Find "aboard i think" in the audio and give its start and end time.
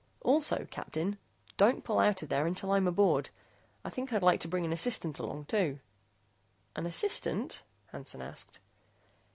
2.87-4.11